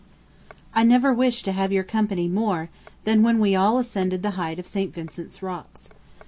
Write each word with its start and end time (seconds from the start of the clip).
I 0.73 0.81
never 0.81 1.13
wished 1.13 1.45
to 1.45 1.51
have 1.51 1.71
your 1.71 1.83
company 1.83 2.27
more 2.27 2.69
than 3.03 3.21
when 3.21 3.37
we 3.37 3.55
all 3.55 3.77
ascended 3.77 4.23
the 4.23 4.31
height 4.31 4.57
of 4.57 4.65
St. 4.65 4.91
Vincent's 4.91 5.43
Rocks. 5.43 5.89